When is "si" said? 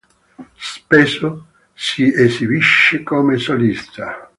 1.75-2.11